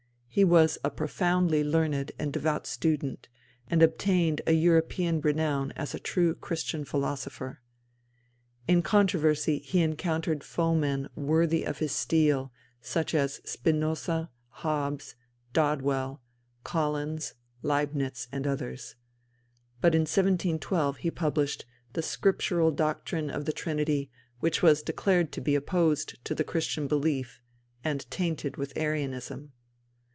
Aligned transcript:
He 0.33 0.45
was 0.45 0.77
a 0.81 0.89
profoundly 0.89 1.61
learned 1.61 2.13
and 2.17 2.31
devout 2.31 2.65
student, 2.65 3.27
and 3.67 3.83
obtained 3.83 4.41
a 4.47 4.53
European 4.53 5.19
renown 5.19 5.73
as 5.73 5.93
a 5.93 5.99
true 5.99 6.35
Christian 6.35 6.85
philosopher. 6.85 7.59
In 8.65 8.81
controversy 8.81 9.59
he 9.59 9.81
encountered 9.81 10.41
foemen 10.41 11.09
worthy 11.15 11.65
of 11.65 11.79
his 11.79 11.91
steel, 11.91 12.49
such 12.79 13.13
as 13.13 13.41
Spinosa, 13.43 14.29
Hobbes, 14.63 15.15
Dodwell, 15.51 16.21
Collins, 16.63 17.33
Leibnitz, 17.61 18.29
and 18.31 18.47
others. 18.47 18.95
But 19.81 19.93
in 19.93 20.03
1712 20.03 20.97
he 20.99 21.11
published 21.11 21.65
The 21.91 22.01
Scriptural 22.01 22.71
Doctrine 22.71 23.29
of 23.29 23.43
the 23.43 23.51
Trinity, 23.51 24.09
which 24.39 24.61
was 24.63 24.81
declared 24.81 25.33
to 25.33 25.41
be 25.41 25.55
opposed 25.55 26.23
to 26.23 26.33
the 26.33 26.45
Christian 26.45 26.87
belief 26.87 27.41
and 27.83 28.09
tainted 28.09 28.55
with 28.55 28.71
Arianism. 28.77 29.51